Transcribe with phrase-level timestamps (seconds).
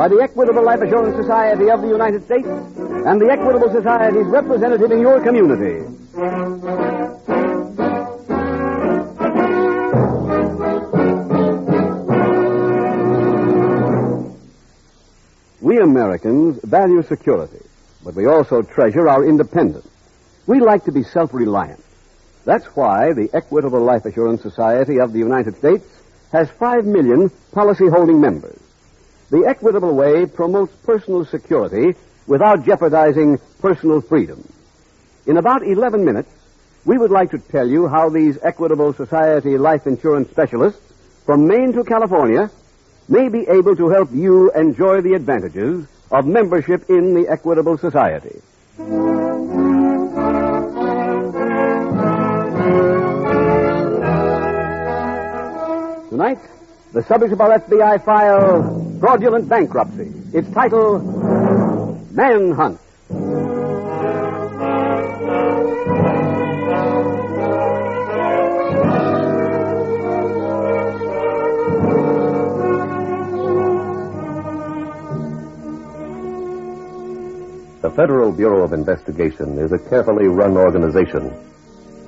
[0.00, 4.90] by the Equitable Life Assurance Society of the United States and the Equitable Society's representative
[4.92, 5.84] in your community.
[15.60, 17.60] We Americans value security,
[18.02, 19.86] but we also treasure our independence.
[20.46, 21.84] We like to be self reliant.
[22.46, 25.84] That's why the Equitable Life Assurance Society of the United States
[26.32, 28.58] has five million policy holding members.
[29.30, 31.94] The Equitable Way promotes personal security
[32.26, 34.42] without jeopardizing personal freedom.
[35.26, 36.30] In about 11 minutes,
[36.84, 40.80] we would like to tell you how these Equitable Society life insurance specialists
[41.26, 42.50] from Maine to California
[43.08, 48.40] may be able to help you enjoy the advantages of membership in the Equitable Society.
[56.10, 56.38] Tonight,
[56.92, 60.12] the subject of our FBI file, Fraudulent Bankruptcy.
[60.34, 60.98] Its title,
[62.12, 62.78] Manhunt.
[77.80, 81.32] The Federal Bureau of Investigation is a carefully run organization,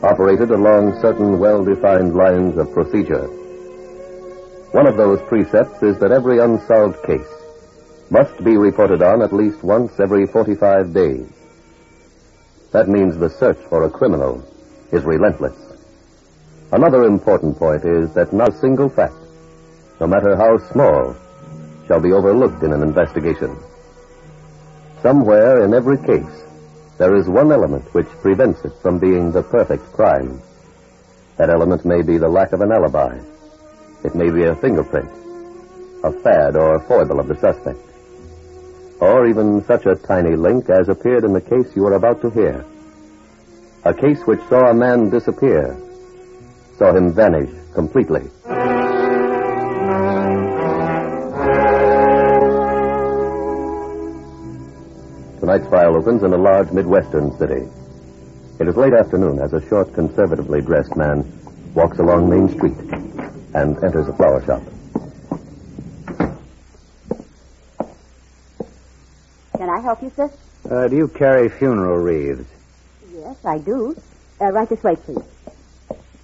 [0.02, 3.30] operated along certain well defined lines of procedure.
[4.72, 7.28] One of those precepts is that every unsolved case
[8.10, 11.28] must be reported on at least once every 45 days.
[12.72, 14.42] That means the search for a criminal
[14.90, 15.54] is relentless.
[16.72, 19.14] Another important point is that not a single fact,
[20.00, 21.16] no matter how small,
[21.86, 23.54] shall be overlooked in an investigation.
[25.02, 26.44] Somewhere in every case,
[26.96, 30.40] there is one element which prevents it from being the perfect crime.
[31.36, 33.31] That element may be the lack of an alibi.
[34.04, 35.08] It may be a fingerprint,
[36.02, 37.78] a fad or foible of the suspect,
[39.00, 42.30] or even such a tiny link as appeared in the case you are about to
[42.30, 42.64] hear.
[43.84, 45.76] A case which saw a man disappear,
[46.78, 48.28] saw him vanish completely.
[55.38, 57.68] Tonight's file opens in a large Midwestern city.
[58.58, 61.22] It is late afternoon as a short, conservatively dressed man
[61.74, 62.76] walks along Main Street
[63.54, 64.62] and enters a flower shop.
[69.56, 70.30] Can I help you, sir?
[70.70, 72.48] Uh, do you carry funeral wreaths?
[73.12, 73.96] Yes, I do.
[74.40, 75.22] Uh, right this way, please.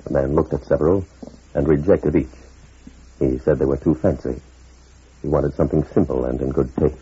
[0.04, 1.04] The man looked at several
[1.54, 2.28] and rejected each.
[3.18, 4.40] He said they were too fancy.
[5.22, 6.96] He wanted something simple and in good taste.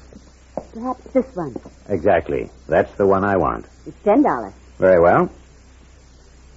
[0.72, 1.54] Perhaps this one.
[1.88, 2.50] Exactly.
[2.66, 3.66] That's the one I want.
[3.86, 4.54] It's ten dollars.
[4.78, 5.30] Very well.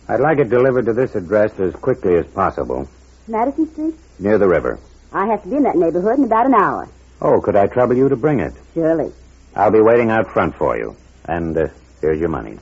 [0.07, 2.87] I'd like it delivered to this address as quickly as possible,
[3.29, 3.95] Madison Street?
[4.19, 4.79] near the river.
[5.13, 6.87] I have to be in that neighborhood in about an hour.
[7.21, 8.53] Oh, could I trouble you to bring it?
[8.73, 9.11] Surely.
[9.55, 10.95] I'll be waiting out front for you.
[11.25, 11.67] And uh,
[12.01, 12.57] here's your money.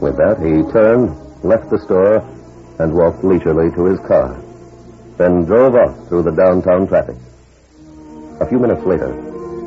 [0.00, 1.10] With that, he turned,
[1.44, 2.18] left the store,
[2.78, 4.40] and walked leisurely to his car.
[5.18, 7.16] Then drove off through the downtown traffic.
[8.40, 9.12] A few minutes later,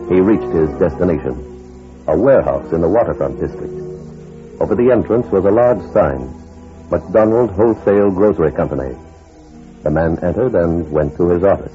[0.09, 3.73] he reached his destination, a warehouse in the waterfront district.
[4.59, 6.33] Over the entrance was a large sign,
[6.89, 8.95] McDonald Wholesale Grocery Company.
[9.83, 11.73] The man entered and went to his office.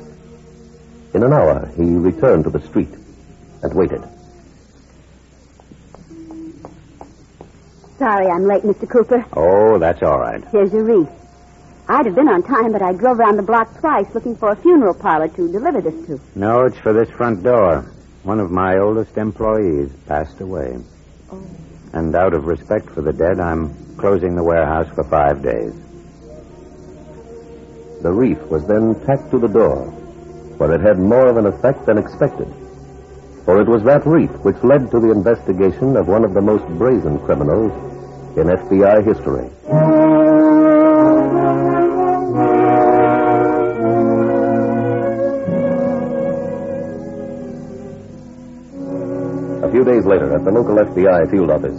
[1.14, 2.94] In an hour, he returned to the street
[3.62, 4.02] and waited.
[7.98, 8.88] Sorry I'm late, Mr.
[8.88, 9.24] Cooper.
[9.32, 10.44] Oh, that's all right.
[10.52, 11.10] Here's your wreath.
[11.88, 14.56] I'd have been on time, but I drove around the block twice looking for a
[14.56, 16.20] funeral parlor to deliver this to.
[16.34, 17.90] No, it's for this front door.
[18.22, 20.78] One of my oldest employees passed away.
[21.32, 21.42] Oh.
[21.94, 25.74] And out of respect for the dead, I'm closing the warehouse for five days.
[28.02, 29.86] The wreath was then tacked to the door,
[30.56, 32.46] where it had more of an effect than expected.
[33.44, 36.66] For it was that wreath which led to the investigation of one of the most
[36.78, 37.72] brazen criminals
[38.38, 39.50] in FBI history.
[49.64, 51.76] A few days later, at the local FBI field office,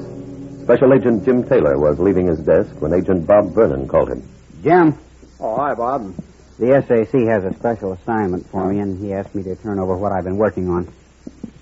[0.69, 4.21] Special Agent Jim Taylor was leaving his desk when Agent Bob Vernon called him.
[4.61, 4.95] Jim.
[5.39, 6.13] Oh, hi, Bob.
[6.59, 9.97] The SAC has a special assignment for me, and he asked me to turn over
[9.97, 10.87] what I've been working on.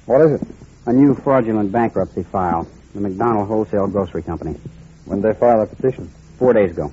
[0.07, 0.47] What is it?
[0.87, 2.67] A new fraudulent bankruptcy file.
[2.93, 4.59] The McDonald Wholesale Grocery Company.
[5.05, 6.11] When did they file a petition?
[6.37, 6.91] Four days ago.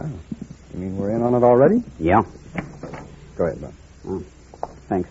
[0.00, 0.10] Oh.
[0.74, 1.82] You mean we're in on it already?
[1.98, 2.22] Yeah.
[3.34, 3.74] Go ahead, Bob.
[4.06, 4.22] Oh,
[4.88, 5.10] thanks.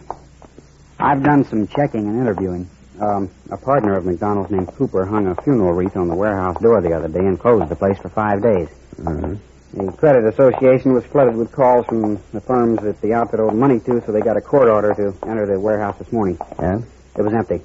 [0.97, 2.69] I've done some checking and interviewing.
[2.99, 6.81] Um, a partner of McDonald's named Cooper hung a funeral wreath on the warehouse door
[6.81, 8.69] the other day and closed the place for five days.
[8.99, 9.35] Mm-hmm.
[9.73, 13.79] The credit association was flooded with calls from the firms that the outfit owed money
[13.81, 16.39] to, so they got a court order to enter the warehouse this morning.
[16.57, 16.85] And?
[17.15, 17.61] It was empty.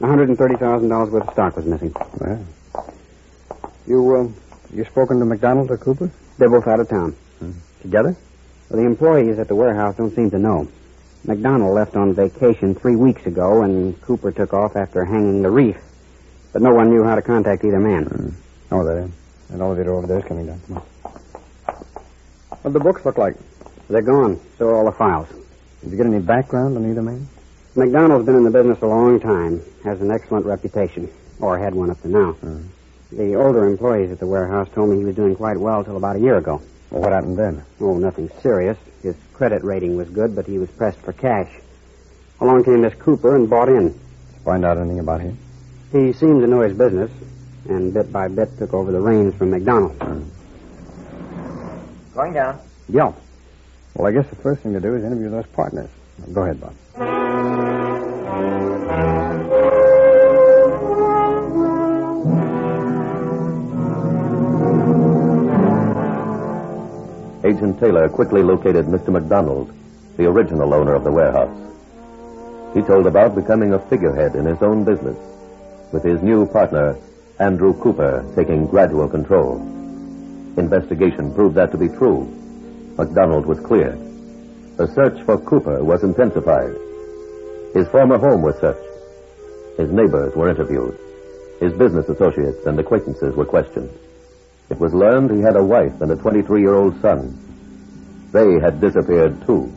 [0.00, 1.94] $130,000 worth of stock was missing.
[2.18, 2.44] Well.
[3.86, 4.28] You, uh,
[4.74, 6.10] you spoken to McDonald or Cooper?
[6.38, 7.14] They're both out of town.
[7.82, 8.16] Together?
[8.68, 10.68] Well, the employees at the warehouse don't seem to know.
[11.24, 15.80] McDonald left on vacation three weeks ago, and Cooper took off after hanging the wreath.
[16.52, 18.36] But no one knew how to contact either man.
[18.70, 19.08] Oh, there.
[19.50, 20.60] That elevator over there is coming down.
[20.66, 20.82] Come on.
[22.62, 23.36] What do the books look like?
[23.88, 24.40] They're gone.
[24.58, 25.28] So are all the files.
[25.82, 27.28] Did you get any background on either man?
[27.74, 31.10] McDonald's been in the business a long time, has an excellent reputation,
[31.40, 32.32] or had one up to now.
[32.32, 32.66] Hmm.
[33.12, 36.16] The older employees at the warehouse told me he was doing quite well till about
[36.16, 36.62] a year ago.
[36.92, 37.64] Well, what happened then?
[37.80, 38.76] Oh, nothing serious.
[39.02, 41.50] His credit rating was good, but he was pressed for cash.
[42.38, 43.88] Along came this Cooper and bought in.
[43.88, 45.38] Did you find out anything about him?
[45.90, 47.10] He seemed to know his business,
[47.66, 49.92] and bit by bit took over the reins from McDonald.
[50.02, 50.24] Hmm.
[52.14, 52.60] Going down.
[52.90, 53.12] Yeah.
[53.94, 55.88] Well, I guess the first thing to do is interview those partners.
[56.34, 56.74] Go ahead, Bob.
[67.44, 69.08] Agent Taylor quickly located Mr.
[69.08, 69.72] McDonald,
[70.16, 71.58] the original owner of the warehouse.
[72.72, 75.18] He told about becoming a figurehead in his own business,
[75.92, 76.96] with his new partner,
[77.40, 79.56] Andrew Cooper, taking gradual control.
[80.56, 82.30] Investigation proved that to be true.
[82.96, 83.98] McDonald was cleared.
[84.76, 86.76] The search for Cooper was intensified.
[87.74, 88.86] His former home was searched.
[89.78, 90.96] His neighbors were interviewed.
[91.58, 93.90] His business associates and acquaintances were questioned.
[94.72, 97.36] It was learned he had a wife and a 23 year old son.
[98.32, 99.70] They had disappeared too.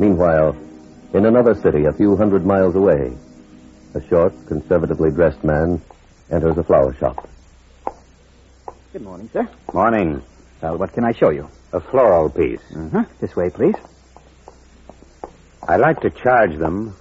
[0.00, 0.56] Meanwhile,
[1.12, 3.16] in another city a few hundred miles away,
[3.94, 5.80] a short, conservatively dressed man
[6.28, 7.28] enters a flower shop.
[8.92, 9.48] Good morning, sir.
[9.72, 10.20] Morning.
[10.60, 11.48] Well, what can I show you?
[11.72, 12.58] A floral piece.
[12.74, 13.04] Uh-huh.
[13.20, 13.76] This way, please.
[15.68, 16.96] I'd like to charge them.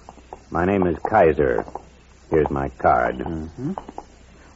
[0.51, 1.65] My name is Kaiser.
[2.30, 3.18] Here's my card.
[3.18, 3.74] Mm-hmm.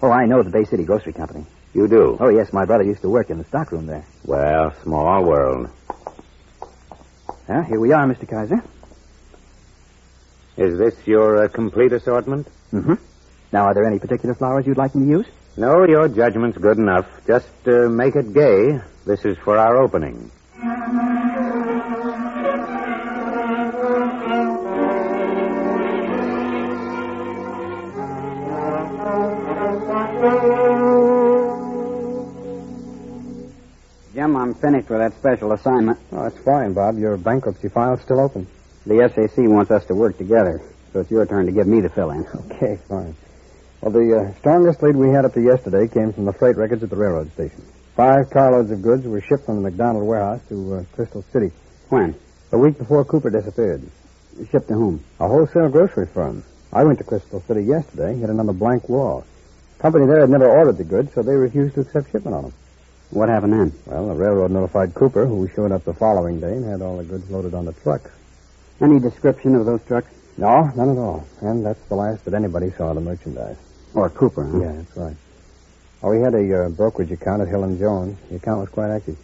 [0.02, 1.46] Oh, I know the Bay City Grocery Company.
[1.74, 2.18] You do?
[2.20, 4.06] Oh, yes, my brother used to work in the stockroom there.
[4.26, 5.70] Well, small world.
[7.48, 8.28] Well, here we are, Mr.
[8.28, 8.64] Kaiser.
[10.58, 12.48] Is this your uh, complete assortment?
[12.74, 12.96] Mm-hmm.
[13.52, 15.28] Now, are there any particular flowers you'd like me to use?
[15.56, 17.06] No, your judgment's good enough.
[17.26, 18.80] Just uh, make it gay.
[19.06, 20.30] This is for our opening.
[34.58, 36.00] I'm finished with that special assignment.
[36.12, 36.98] Oh, that's fine, Bob.
[36.98, 38.48] Your bankruptcy file's still open.
[38.88, 40.60] The SAC wants us to work together,
[40.92, 42.26] so it's your turn to give me the fill in.
[42.26, 43.16] Okay, fine.
[43.82, 46.82] Well, the uh, strongest lead we had up to yesterday came from the freight records
[46.82, 47.64] at the railroad station.
[47.96, 51.52] Five carloads of goods were shipped from the McDonald warehouse to uh, Crystal City
[51.90, 52.16] When?
[52.52, 53.84] a week before Cooper disappeared.
[54.50, 55.04] Shipped to whom?
[55.20, 56.44] A wholesale grocery firm.
[56.74, 59.24] I went to Crystal City yesterday, hit another blank wall.
[59.78, 62.54] Company there had never ordered the goods, so they refused to accept shipment on them.
[63.10, 63.74] What happened then?
[63.86, 67.04] Well, the railroad notified Cooper, who showed up the following day and had all the
[67.04, 68.12] goods loaded on the trucks.
[68.82, 70.10] Any description of those trucks?
[70.38, 71.26] No, none at all.
[71.42, 73.58] And that's the last that anybody saw of the merchandise.
[73.94, 74.60] Or Cooper, huh?
[74.60, 75.16] Yeah, that's right.
[76.04, 78.20] Oh, we had a uh, brokerage account at Hill and Jones.
[78.30, 79.18] The account was quite active.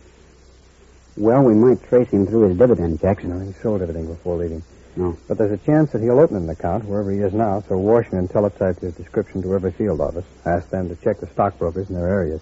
[1.16, 3.24] Well, we might trace him through his dividend checks.
[3.24, 4.64] Know, he sold everything before leaving.
[4.96, 5.16] No.
[5.28, 8.28] But there's a chance that he'll open an account wherever he is now, so Washington
[8.28, 10.26] teletyped his description to every field office.
[10.46, 12.42] Asked them to check the stockbrokers in their areas.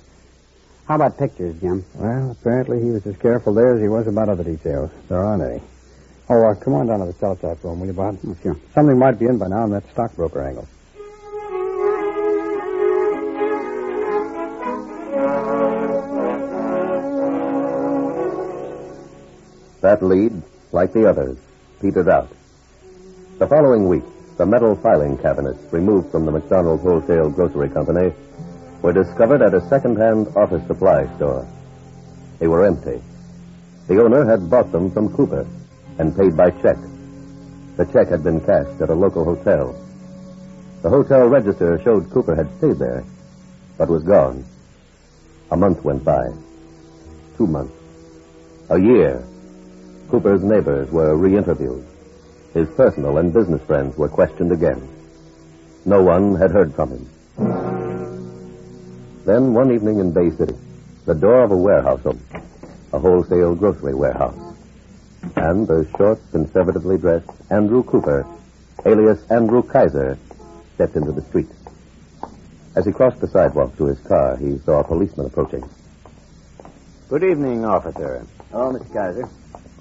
[0.91, 1.85] How about pictures, Jim?
[1.95, 4.91] Well, apparently he was as careful there as he was about other details.
[5.07, 5.61] There aren't any.
[6.29, 8.19] Oh, uh, come on down to the teletype room, will you, Bob?
[8.27, 8.57] Oh, sure.
[8.75, 10.67] Something might be in by now on that stockbroker angle.
[19.79, 20.41] That lead,
[20.73, 21.37] like the others,
[21.79, 22.27] petered out.
[23.37, 24.03] The following week,
[24.35, 28.11] the metal filing cabinets removed from the McDonald's Wholesale Grocery Company
[28.81, 31.47] were discovered at a second-hand office supply store.
[32.39, 33.01] They were empty.
[33.87, 35.47] The owner had bought them from Cooper
[35.99, 36.77] and paid by check.
[37.77, 39.75] The check had been cashed at a local hotel.
[40.81, 43.03] The hotel register showed Cooper had stayed there,
[43.77, 44.43] but was gone.
[45.51, 46.31] A month went by.
[47.37, 47.73] Two months.
[48.69, 49.23] A year.
[50.09, 51.85] Cooper's neighbors were re interviewed.
[52.53, 54.81] His personal and business friends were questioned again.
[55.85, 57.09] No one had heard from him.
[59.25, 60.55] Then, one evening in Bay City,
[61.05, 62.43] the door of a warehouse opened,
[62.91, 64.37] a wholesale grocery warehouse.
[65.35, 68.25] And the short, conservatively dressed Andrew Cooper,
[68.83, 70.17] alias Andrew Kaiser,
[70.73, 71.49] stepped into the street.
[72.75, 75.69] As he crossed the sidewalk to his car, he saw a policeman approaching.
[77.07, 78.25] Good evening, officer.
[78.53, 78.91] Oh, Mr.
[78.91, 79.29] Kaiser.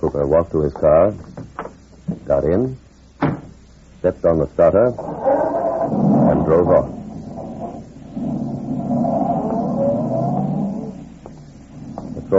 [0.00, 1.14] Cooper walked to his car,
[2.26, 2.76] got in,
[4.00, 4.86] stepped on the starter,
[6.30, 6.99] and drove off.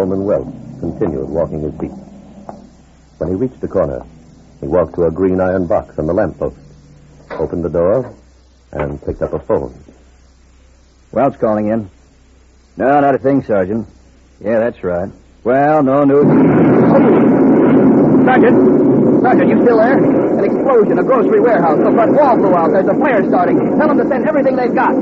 [0.02, 0.48] Patrolman Welch
[0.80, 1.92] continued walking his beat.
[3.20, 4.04] When he reached the corner,
[4.60, 6.58] he walked to a green iron box on the lamppost,
[7.30, 8.12] opened the door,
[8.72, 9.78] and picked up a phone.
[11.12, 11.88] Welch calling in.
[12.78, 13.88] No, not a thing, Sergeant.
[14.40, 15.12] Yeah, that's right.
[15.44, 16.26] Well, no news.
[18.26, 19.22] Sergeant!
[19.22, 20.04] Sergeant, you still there?
[20.04, 21.78] An explosion, a grocery warehouse.
[21.78, 22.72] The front wall blew out.
[22.72, 23.78] There's a fire starting.
[23.78, 24.96] Tell them to send everything they've got.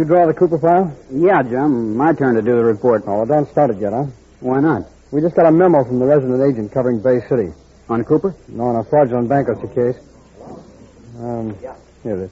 [0.00, 0.96] You draw the Cooper file?
[1.12, 1.94] Yeah, Jim.
[1.94, 3.04] My turn to do the report.
[3.06, 4.06] Oh, don't start it yet, huh?
[4.40, 4.84] Why not?
[5.10, 7.52] We just got a memo from the resident agent covering Bay City.
[7.90, 8.34] On Cooper?
[8.48, 9.96] No, on a fraudulent bankruptcy case.
[11.18, 11.54] Um,
[12.02, 12.30] here it is.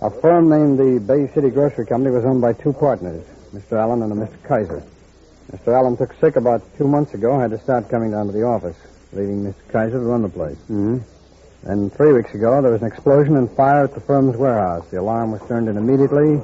[0.00, 3.72] A firm named the Bay City Grocery Company was owned by two partners, Mr.
[3.72, 4.42] Allen and a Mr.
[4.44, 4.82] Kaiser.
[5.52, 5.74] Mr.
[5.74, 8.76] Allen took sick about two months ago, had to start coming down to the office,
[9.12, 9.68] leaving Mr.
[9.70, 10.56] Kaiser to run the place.
[10.70, 10.98] Mm-hmm.
[11.70, 14.86] And three weeks ago, there was an explosion and fire at the firm's warehouse.
[14.90, 16.40] The alarm was turned in immediately.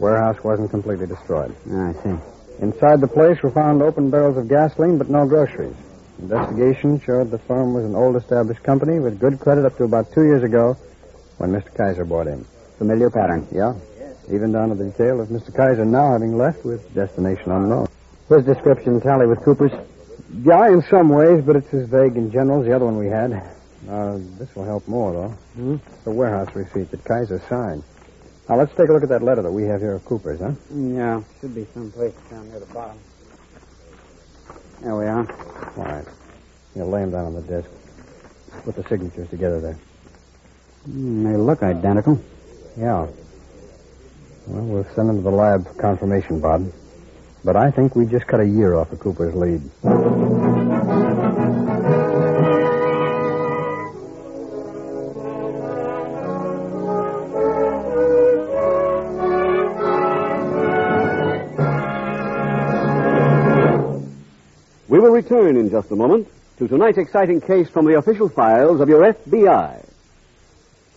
[0.00, 1.54] Warehouse wasn't completely destroyed.
[1.70, 2.16] I see.
[2.60, 5.76] Inside the place were found open barrels of gasoline, but no groceries.
[6.18, 10.12] Investigation showed the firm was an old established company with good credit up to about
[10.12, 10.74] two years ago
[11.38, 11.74] when Mr.
[11.74, 12.44] Kaiser bought in.
[12.78, 13.46] Familiar pattern.
[13.52, 13.74] Yeah.
[14.32, 15.54] Even down to the detail of Mr.
[15.54, 17.88] Kaiser now having left with destination unknown.
[18.28, 19.72] His description tally with Cooper's?
[20.42, 23.08] Yeah, in some ways, but it's as vague in general as the other one we
[23.08, 23.32] had.
[23.88, 25.28] Uh, this will help more, though.
[25.56, 25.76] Hmm?
[26.04, 27.82] The warehouse receipt that Kaiser signed.
[28.50, 30.50] Now, let's take a look at that letter that we have here of Cooper's, huh?
[30.74, 31.22] Yeah.
[31.40, 32.98] Should be someplace down near the bottom.
[34.80, 35.20] There we are.
[35.76, 36.04] All right.
[36.74, 37.70] You lay them down on the desk.
[38.64, 39.78] Put the signatures together there.
[40.88, 42.20] Mm, they look identical.
[42.76, 43.06] Yeah.
[44.48, 46.72] Well, we'll send them to the lab for confirmation, Bob.
[47.44, 49.62] But I think we just cut a year off of Cooper's lead.
[65.20, 69.02] Return in just a moment to tonight's exciting case from the official files of your
[69.12, 69.86] FBI.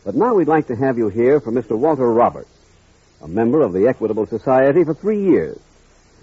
[0.06, 1.78] But now we'd like to have you hear from Mr.
[1.78, 2.50] Walter Roberts,
[3.22, 5.60] a member of the Equitable Society for three years.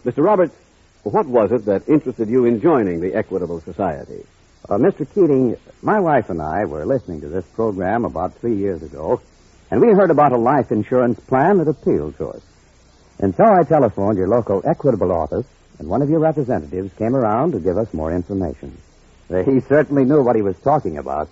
[0.05, 0.25] Mr.
[0.25, 0.55] Roberts,
[1.03, 4.25] what was it that interested you in joining the Equitable Society?
[4.67, 5.07] Uh, Mr.
[5.15, 9.21] Keating, my wife and I were listening to this program about three years ago,
[9.71, 12.43] and we heard about a life insurance plan that appealed to us.
[13.19, 15.47] And so I telephoned your local Equitable office,
[15.81, 18.77] and one of your representatives came around to give us more information.
[19.31, 21.29] Uh, He certainly knew what he was talking about.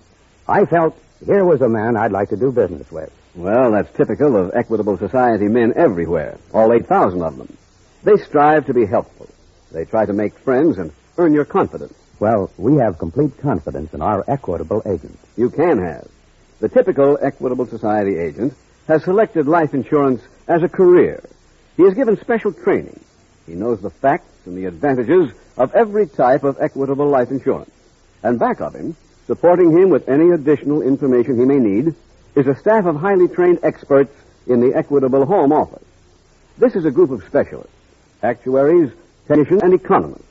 [0.47, 3.11] I felt here was a man I'd like to do business with.
[3.35, 7.55] Well, that's typical of Equitable Society men everywhere, all 8,000 of them.
[8.03, 9.27] They strive to be helpful.
[9.71, 11.93] They try to make friends and earn your confidence.
[12.19, 15.19] Well, we have complete confidence in our Equitable agent.
[15.37, 16.07] You can have.
[16.59, 18.55] The typical Equitable Society agent
[18.87, 21.21] has selected life insurance as a career.
[21.77, 22.99] He is given special training.
[23.49, 27.71] He knows the facts and the advantages of every type of equitable life insurance.
[28.21, 31.95] And back of him, supporting him with any additional information he may need,
[32.35, 34.13] is a staff of highly trained experts
[34.45, 35.83] in the Equitable Home Office.
[36.59, 37.73] This is a group of specialists,
[38.21, 38.91] actuaries,
[39.27, 40.25] technicians, and economists.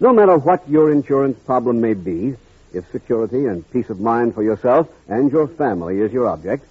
[0.00, 2.34] No matter what your insurance problem may be,
[2.74, 6.66] if security and peace of mind for yourself and your family is your object,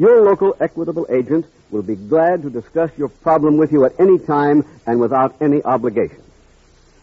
[0.00, 4.18] your local Equitable agent will be glad to discuss your problem with you at any
[4.18, 6.22] time and without any obligation.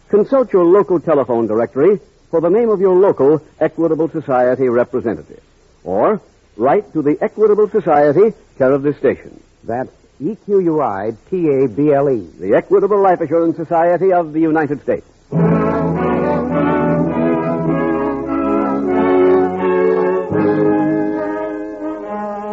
[0.08, 5.40] Consult your local telephone directory for the name of your local Equitable Society representative.
[5.84, 6.20] Or
[6.56, 9.40] write to the Equitable Society, care of this station.
[9.62, 9.90] That's
[10.20, 12.30] E E-Q-U-I T-A-B-L-E.
[12.40, 15.06] The Equitable Life Assurance Society of the United States.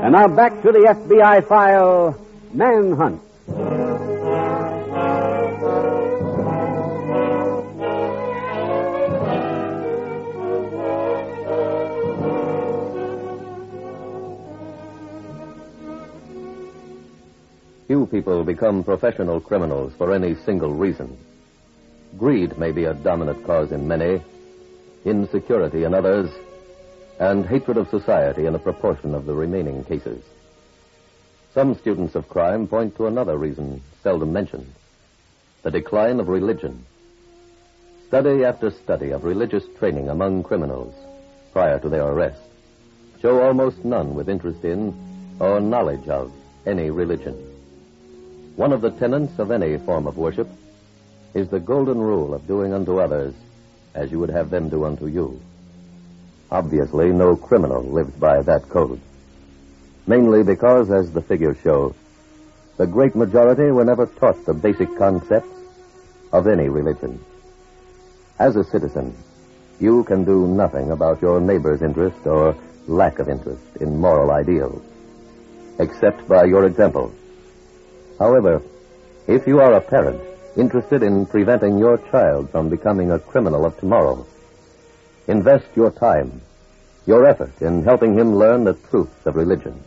[0.06, 2.16] And now back to the FBI file
[2.54, 3.20] Manhunt.
[17.88, 21.18] Few people become professional criminals for any single reason.
[22.16, 24.22] Greed may be a dominant cause in many,
[25.04, 26.30] insecurity in others,
[27.20, 30.22] and hatred of society in a proportion of the remaining cases.
[31.54, 34.72] Some students of crime point to another reason seldom mentioned
[35.64, 36.86] the decline of religion.
[38.08, 40.94] Study after study of religious training among criminals
[41.54, 42.42] prior to their arrest
[43.22, 44.94] show almost none with interest in
[45.40, 46.32] or knowledge of
[46.68, 47.34] any religion.
[48.56, 50.48] One of the tenets of any form of worship
[51.34, 53.34] is the golden rule of doing unto others
[53.96, 55.42] as you would have them do unto you.
[56.52, 59.02] Obviously, no criminal lives by that code.
[60.08, 61.96] Mainly because, as the figures show,
[62.78, 65.50] the great majority were never taught the basic concepts
[66.32, 67.24] of any religion.
[68.38, 69.16] As a citizen,
[69.80, 72.56] you can do nothing about your neighbor's interest or
[72.88, 74.84] lack of interest in moral ideals,
[75.80, 77.14] except by your example.
[78.20, 78.62] However,
[79.28, 80.22] if you are a parent
[80.56, 84.26] interested in preventing your child from becoming a criminal of tomorrow,
[85.28, 86.42] invest your time,
[87.06, 89.84] your effort in helping him learn the truths of religion.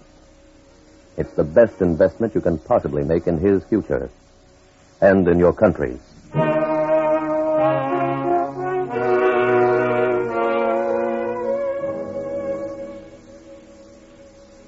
[1.16, 4.10] It's the best investment you can possibly make in his future
[5.00, 6.00] and in your country's.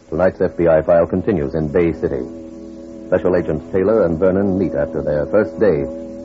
[0.08, 2.26] Tonight's FBI file continues in Bay City.
[3.06, 5.84] Special Agents Taylor and Vernon meet after their first day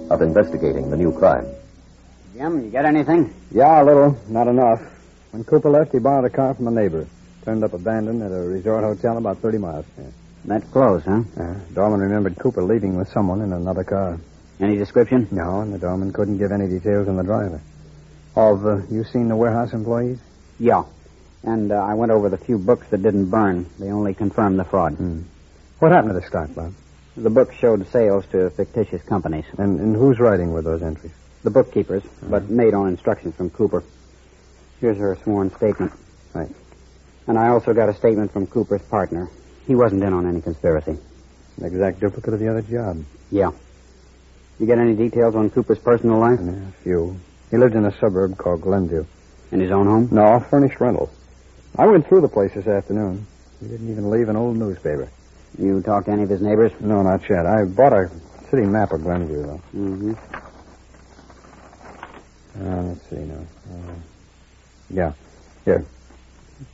[0.10, 1.46] of investigating the new crime.
[2.36, 3.34] Jim, you get anything?
[3.50, 4.20] Yeah, a little.
[4.28, 4.82] Not enough.
[5.32, 7.08] When Cooper left, he borrowed a car from a neighbor.
[7.46, 10.14] Turned up abandoned at a resort hotel about 30 miles from here.
[10.44, 11.24] That's close, huh?
[11.40, 14.20] Uh, Dorman remembered Cooper leaving with someone in another car.
[14.60, 15.30] Any description?
[15.32, 17.62] No, and the doorman couldn't give any details on the driver.
[18.36, 20.20] Have uh, you seen the warehouse employees?
[20.60, 20.84] Yeah.
[21.44, 23.66] And uh, I went over the few books that didn't burn.
[23.80, 24.96] They only confirmed the fraud.
[24.96, 25.22] Hmm.
[25.80, 26.74] What happened to the stock, Bob?
[27.16, 29.46] The books showed sales to fictitious companies.
[29.58, 31.14] And, and whose writing were those entries?
[31.46, 33.84] The bookkeepers, but made on instructions from Cooper.
[34.82, 35.92] Here's her sworn statement.
[36.34, 36.50] Right.
[37.28, 39.30] And I also got a statement from Cooper's partner.
[39.68, 40.98] He wasn't in on any conspiracy.
[41.58, 43.06] An exact duplicate of the other job.
[43.30, 43.52] Yeah.
[44.60, 46.40] You get any details on Cooper's personal life?
[46.42, 47.20] Yeah, a few.
[47.52, 49.06] He lived in a suburb called Glenview.
[49.52, 50.10] In his own home?
[50.12, 51.12] No, furnished rental.
[51.78, 53.28] I went through the place this afternoon.
[53.62, 55.10] He didn't even leave an old newspaper.
[55.60, 56.72] You talked to any of his neighbors?
[56.80, 57.46] No, not yet.
[57.46, 58.10] I bought a
[58.50, 59.62] city map of Glenview, though.
[59.76, 60.14] Mm-hmm.
[62.60, 63.46] Uh, let's see now.
[63.70, 63.94] Uh,
[64.90, 65.14] yeah.
[65.66, 65.86] Here.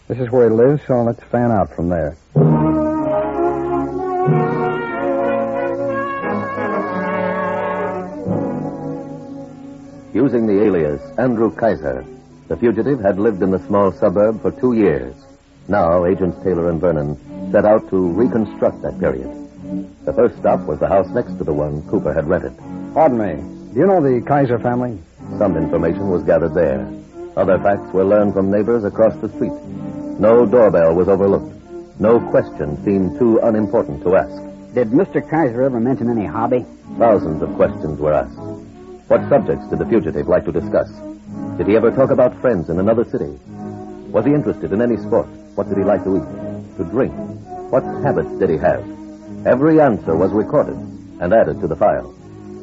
[0.07, 2.15] This is where he lives, so let's fan out from there.
[10.13, 12.05] Using the alias Andrew Kaiser,
[12.47, 15.15] the fugitive had lived in the small suburb for two years.
[15.67, 17.17] Now, Agents Taylor and Vernon
[17.51, 19.29] set out to reconstruct that period.
[20.05, 22.55] The first stop was the house next to the one Cooper had rented.
[22.93, 23.73] Pardon me.
[23.73, 24.99] Do you know the Kaiser family?
[25.37, 26.87] Some information was gathered there.
[27.35, 29.53] Other facts were learned from neighbors across the street.
[30.19, 31.55] No doorbell was overlooked.
[31.99, 34.73] No question seemed too unimportant to ask.
[34.73, 35.27] Did Mr.
[35.27, 36.65] Kaiser ever mention any hobby?
[36.97, 38.37] Thousands of questions were asked.
[39.07, 40.89] What subjects did the fugitive like to discuss?
[41.57, 43.37] Did he ever talk about friends in another city?
[44.11, 45.27] Was he interested in any sport?
[45.55, 46.77] What did he like to eat?
[46.77, 47.13] To drink?
[47.71, 48.83] What habits did he have?
[49.45, 50.75] Every answer was recorded
[51.19, 52.13] and added to the file.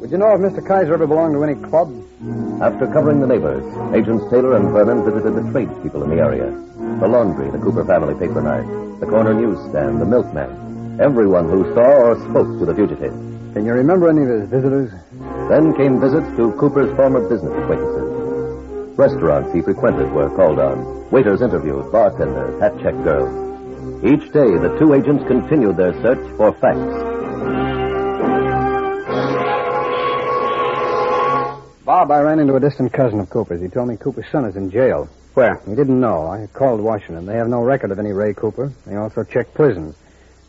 [0.01, 0.65] Would you know if Mr.
[0.65, 1.93] Kaiser ever belonged to any club?
[2.19, 3.63] After covering the neighbors,
[3.95, 6.51] Agents Taylor and Vernon visited the tradespeople in the area.
[6.99, 10.99] The laundry the Cooper family patronized, the corner newsstand, the milkman.
[10.99, 13.13] Everyone who saw or spoke to the fugitive.
[13.53, 14.91] Can you remember any of his visitors?
[15.47, 18.97] Then came visits to Cooper's former business acquaintances.
[18.99, 21.09] Restaurants he frequented were called on.
[21.11, 23.31] Waiters interviewed, bartenders, hat check girls.
[24.03, 27.08] Each day, the two agents continued their search for facts.
[31.89, 33.59] Bob, I ran into a distant cousin of Cooper's.
[33.61, 35.09] He told me Cooper's son is in jail.
[35.33, 35.59] Where?
[35.65, 36.27] He didn't know.
[36.27, 37.25] I called Washington.
[37.25, 38.71] They have no record of any Ray Cooper.
[38.85, 39.95] They also checked prisons.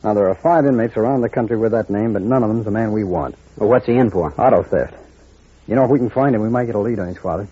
[0.04, 2.66] Now, there are five inmates around the country with that name, but none of them's
[2.66, 3.36] the man we want.
[3.56, 4.34] Well, what's he in for?
[4.38, 4.92] Auto theft.
[5.66, 7.48] You know, if we can find him, we might get a lead on his father.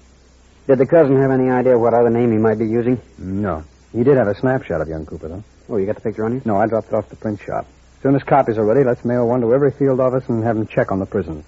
[0.66, 3.01] Did the cousin have any idea what other name he might be using?
[3.16, 3.64] No.
[3.94, 5.44] He did have a snapshot of young Cooper, though.
[5.70, 6.42] Oh, you got the picture on you?
[6.44, 7.64] No, I dropped it off the print shop.
[7.96, 10.57] As soon as copies are ready, let's mail one to every field office and have
[10.57, 11.46] them check on the prisons.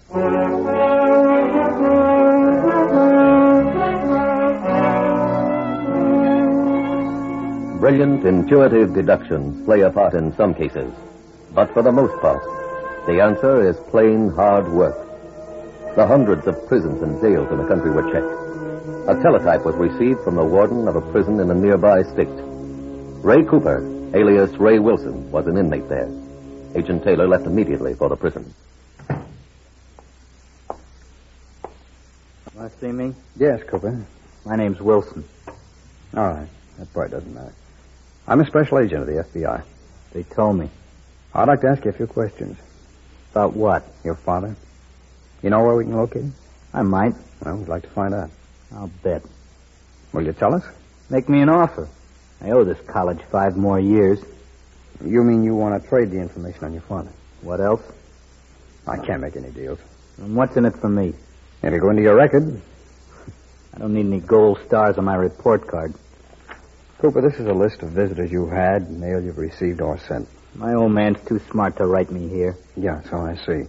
[7.90, 10.94] Brilliant, intuitive deductions play a part in some cases.
[11.52, 12.40] But for the most part,
[13.06, 14.94] the answer is plain hard work.
[15.96, 19.10] The hundreds of prisons and jails in the country were checked.
[19.10, 22.28] A teletype was received from the warden of a prison in a nearby state.
[23.24, 23.80] Ray Cooper,
[24.14, 26.08] alias Ray Wilson, was an inmate there.
[26.76, 28.54] Agent Taylor left immediately for the prison.
[32.54, 33.16] Want to see me?
[33.36, 34.06] Yes, Cooper.
[34.46, 35.24] My name's Wilson.
[36.16, 36.48] All right.
[36.78, 37.52] That part doesn't matter.
[38.30, 39.64] I'm a special agent of the FBI.
[40.12, 40.70] They told me.
[41.34, 42.56] I'd like to ask you a few questions.
[43.32, 43.84] About what?
[44.04, 44.54] Your father?
[45.42, 46.34] You know where we can locate him?
[46.72, 47.14] I might.
[47.44, 48.30] Well, we'd like to find out.
[48.72, 49.24] I'll bet.
[50.12, 50.62] Will you tell us?
[51.10, 51.88] Make me an offer.
[52.40, 54.20] I owe this college five more years.
[55.04, 57.10] You mean you want to trade the information on your father?
[57.42, 57.82] What else?
[58.86, 59.80] I can't make any deals.
[60.18, 61.14] And what's in it for me?
[61.64, 62.62] It'll go into your record.
[63.74, 65.94] I don't need any gold stars on my report card.
[67.00, 70.28] Cooper, this is a list of visitors you've had, mail you've received or sent.
[70.54, 72.58] My old man's too smart to write me here.
[72.76, 73.66] Yeah, so I see.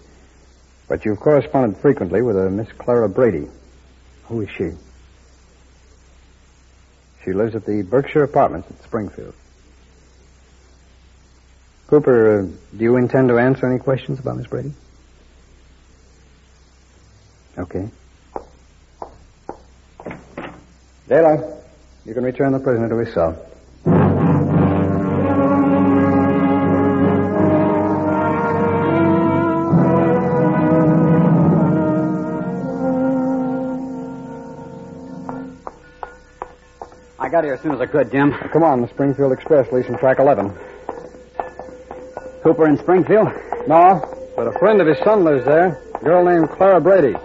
[0.89, 3.47] But you've corresponded frequently with a Miss Clara Brady.
[4.25, 4.71] Who is she?
[7.23, 9.33] She lives at the Berkshire Apartments at Springfield.
[11.87, 14.73] Cooper, uh, do you intend to answer any questions about Miss Brady?
[17.57, 17.87] Okay.
[21.07, 21.60] Daylight,
[22.05, 23.37] you can return the prisoner to his cell.
[37.19, 38.33] I got here as soon as I could, Jim.
[38.51, 40.51] Come on, the Springfield Express, leasing track 11.
[42.43, 43.27] Cooper in Springfield?
[43.67, 44.01] No,
[44.35, 47.15] but a friend of his son lives there, a girl named Clara Brady.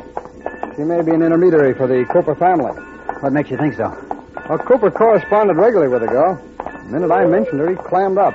[0.76, 2.72] She may be an intermediary for the Cooper family.
[3.20, 4.05] What makes you think so?
[4.48, 6.40] Well, Cooper corresponded regularly with the girl.
[6.58, 8.34] The minute I mentioned her, he clammed up.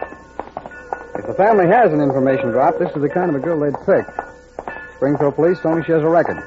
[1.16, 3.74] If the family has an information drop, this is the kind of a girl they'd
[3.86, 4.06] pick.
[4.98, 6.44] Springfield police told me she has a record.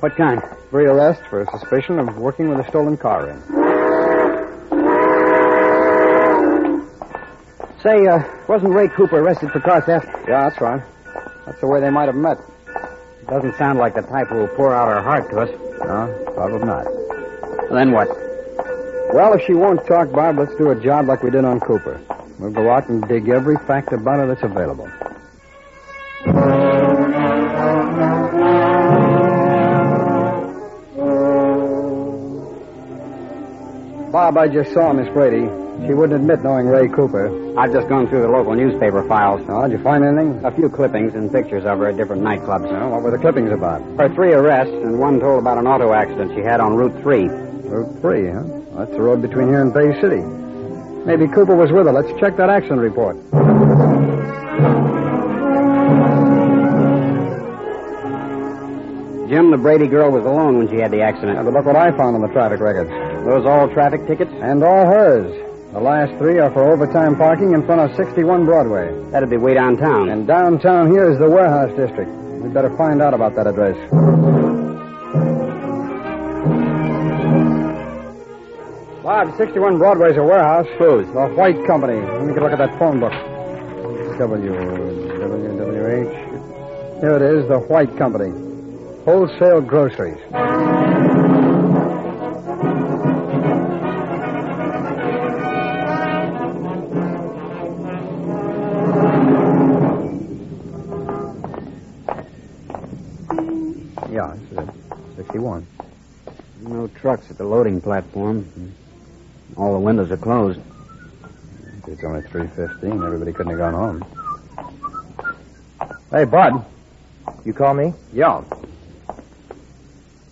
[0.00, 0.40] What kind?
[0.70, 3.42] Three arrests for suspicion of working with a stolen car ring.
[7.82, 10.06] Say, uh, wasn't Ray Cooper arrested for car theft?
[10.26, 10.82] Yeah, that's right.
[11.44, 12.38] That's the way they might have met.
[13.28, 15.50] Doesn't sound like the type who will pour out her heart to us.
[15.80, 16.86] No, probably not.
[17.70, 18.08] Then what?
[19.12, 22.00] Well, if she won't talk, Bob, let's do a job like we did on Cooper.
[22.38, 24.90] We'll go out and dig every fact about her that's available.
[34.10, 35.46] Bob, I just saw Miss Brady.
[35.86, 37.58] She wouldn't admit knowing Ray Cooper.
[37.58, 39.42] I've just gone through the local newspaper files.
[39.48, 40.42] Oh, did you find anything?
[40.42, 42.70] A few clippings and pictures of her at different nightclubs.
[42.72, 43.82] No, what were the clippings about?
[43.98, 47.28] Her three arrests, and one told about an auto accident she had on Route 3.
[47.28, 48.51] Route 3, huh?
[48.76, 50.22] That's the road between here and Bay City.
[51.04, 51.92] Maybe Cooper was with her.
[51.92, 53.16] Let's check that accident report.
[59.28, 61.36] Jim, the Brady girl was alone when she had the accident.
[61.36, 62.90] Now, but look what I found on the traffic records.
[63.24, 64.30] Those all traffic tickets?
[64.40, 65.32] And all hers.
[65.72, 68.92] The last three are for overtime parking in front of 61 Broadway.
[69.10, 70.10] That'd be way downtown.
[70.10, 72.10] And downtown here is the warehouse district.
[72.42, 73.76] We'd better find out about that address.
[79.02, 80.68] Bob, 61 Broadway's a warehouse.
[80.78, 81.06] Whose?
[81.08, 82.00] The White Company.
[82.00, 83.10] Let me get a look at that phone book.
[83.10, 87.00] W, W, W, H.
[87.00, 88.30] Here it is, the White Company.
[89.04, 90.18] Wholesale groceries.
[104.12, 104.68] Yeah, this is it.
[105.16, 105.66] 61.
[106.60, 108.46] No trucks at the loading platform.
[109.56, 110.60] All the windows are closed.
[111.86, 113.04] It's only 3.15.
[113.04, 114.04] Everybody couldn't have gone home.
[116.10, 116.64] Hey, Bud.
[117.44, 117.92] You call me?
[118.12, 118.42] Yeah.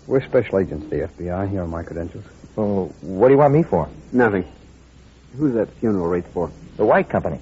[0.07, 1.49] We're special agents the FBI.
[1.49, 2.25] Here are my credentials.
[2.55, 3.87] Well, what do you want me for?
[4.11, 4.45] Nothing.
[5.37, 6.51] Who's that funeral wreath for?
[6.77, 7.39] The White Company.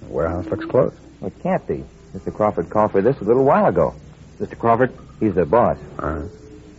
[0.00, 0.96] The warehouse looks closed.
[1.20, 1.84] Well, it can't be.
[2.14, 2.34] Mr.
[2.34, 3.94] Crawford called for this a little while ago.
[4.38, 4.58] Mr.
[4.58, 4.92] Crawford?
[5.20, 5.78] He's the boss.
[5.98, 6.22] Uh-huh.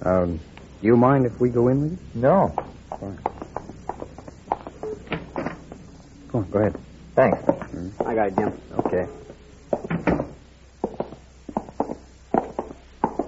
[0.08, 0.38] Um,
[0.82, 2.22] do you mind if we go in with you?
[2.22, 2.54] No.
[6.34, 6.76] Go on, go ahead.
[7.14, 7.38] Thanks.
[7.38, 7.90] Hmm?
[8.08, 8.54] I got it, Jim.
[8.80, 9.08] Okay.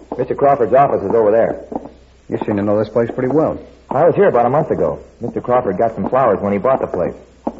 [0.09, 0.35] Mr.
[0.35, 1.67] Crawford's office is over there.
[2.29, 3.63] You seem to know this place pretty well.
[3.91, 5.03] I was here about a month ago.
[5.21, 5.43] Mr.
[5.43, 7.13] Crawford got some flowers when he bought the place.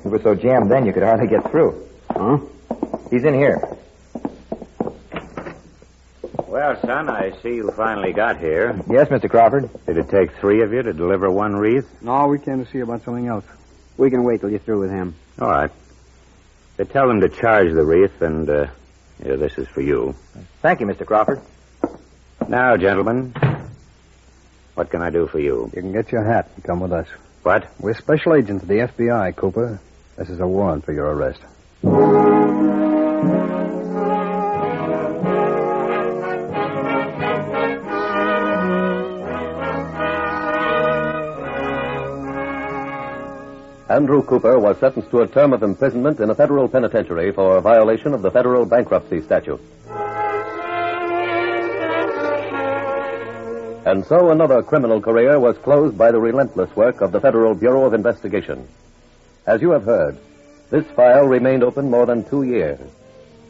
[0.03, 1.87] We was so jammed then you could hardly get through.
[2.09, 2.39] Huh?
[3.11, 3.61] He's in here.
[6.47, 8.81] Well, son, I see you finally got here.
[8.89, 9.29] Yes, Mr.
[9.29, 9.69] Crawford.
[9.85, 11.85] Did it take three of you to deliver one wreath?
[12.01, 13.45] No, we came to see about something else.
[13.97, 15.13] We can wait till you're through with him.
[15.39, 15.71] All right.
[16.77, 18.67] They tell them to charge the wreath, and uh,
[19.21, 20.15] here, this is for you.
[20.61, 21.05] Thank you, Mr.
[21.05, 21.41] Crawford.
[22.47, 23.33] Now, gentlemen,
[24.75, 25.69] what can I do for you?
[25.73, 27.07] You can get your hat and come with us.
[27.43, 27.69] What?
[27.79, 29.79] We're special agents of the FBI, Cooper.
[30.17, 31.39] This is a warrant for your arrest.
[43.95, 48.13] Andrew Cooper was sentenced to a term of imprisonment in a federal penitentiary for violation
[48.13, 49.61] of the federal bankruptcy statute.
[53.85, 57.85] And so another criminal career was closed by the relentless work of the Federal Bureau
[57.85, 58.67] of Investigation.
[59.47, 60.17] As you have heard,
[60.69, 62.81] this file remained open more than two years.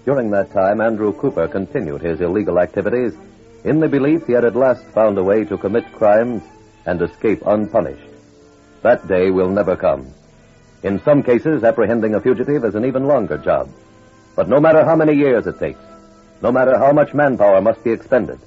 [0.05, 3.13] During that time, Andrew Cooper continued his illegal activities
[3.63, 6.43] in the belief he had at last found a way to commit crimes
[6.85, 8.11] and escape unpunished.
[8.83, 10.13] That day will never come.
[10.85, 13.71] In some cases, apprehending a fugitive is an even longer job.
[14.35, 15.79] But no matter how many years it takes,
[16.43, 18.37] no matter how much manpower must be expended,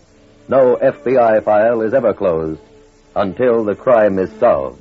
[0.46, 2.61] no FBI file is ever closed
[3.16, 4.81] until the crime is solved.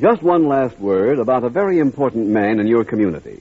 [0.00, 3.40] Just one last word about a very important man in your community.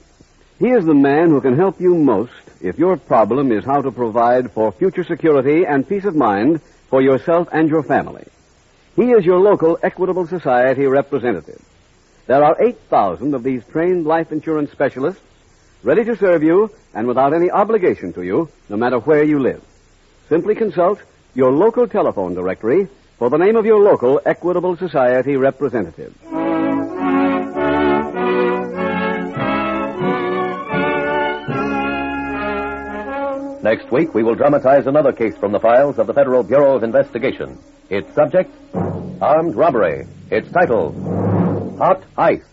[0.60, 3.92] He is the man who can help you most if your problem is how to
[3.92, 8.26] provide for future security and peace of mind for yourself and your family.
[8.96, 11.62] He is your local Equitable Society representative.
[12.28, 15.22] There are 8,000 of these trained life insurance specialists
[15.82, 19.62] ready to serve you and without any obligation to you, no matter where you live.
[20.30, 21.00] Simply consult
[21.34, 22.88] your local telephone directory
[23.18, 26.14] for the name of your local Equitable Society representative.
[33.64, 36.84] Next week, we will dramatize another case from the files of the Federal Bureau of
[36.84, 37.58] Investigation.
[37.90, 38.54] Its subject,
[39.22, 40.06] armed robbery.
[40.30, 40.92] Its title,
[41.78, 42.44] Hot Ice.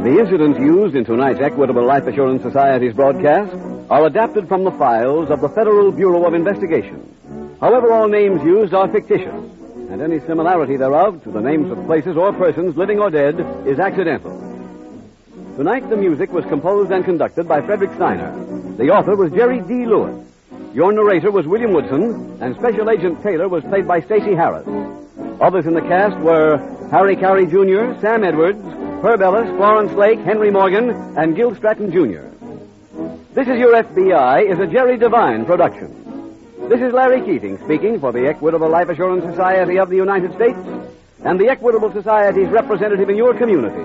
[0.00, 3.54] The incidents used in tonight's Equitable Life Assurance Society's broadcast
[3.90, 7.06] are adapted from the files of the Federal Bureau of Investigation.
[7.60, 9.44] However, all names used are fictitious,
[9.90, 13.78] and any similarity thereof to the names of places or persons, living or dead, is
[13.78, 14.53] accidental.
[15.56, 18.32] Tonight, the music was composed and conducted by Frederick Steiner.
[18.76, 19.86] The author was Jerry D.
[19.86, 20.26] Lewis.
[20.74, 24.66] Your narrator was William Woodson, and Special Agent Taylor was played by Stacey Harris.
[25.40, 26.58] Others in the cast were
[26.90, 28.64] Harry Carey Jr., Sam Edwards,
[29.04, 32.26] Herb Ellis, Florence Lake, Henry Morgan, and Gil Stratton Jr.
[33.34, 35.94] This is Your FBI is a Jerry Devine production.
[36.68, 40.58] This is Larry Keating speaking for the Equitable Life Assurance Society of the United States
[41.24, 43.84] and the Equitable Society's representative in your community,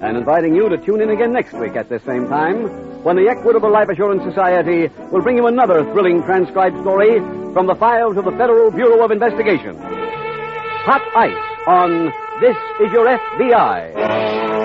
[0.00, 3.28] and inviting you to tune in again next week at this same time when the
[3.28, 7.18] Equitable Life Assurance Society will bring you another thrilling transcribed story
[7.52, 9.76] from the files of the Federal Bureau of Investigation.
[9.76, 14.60] Hot Ice on This Is Your FBI.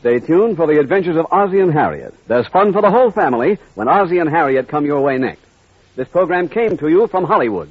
[0.00, 2.14] Stay tuned for the adventures of Ozzie and Harriet.
[2.28, 5.40] There's fun for the whole family when Ozzie and Harriet come your way next.
[5.96, 7.70] This program came to you from Hollywood.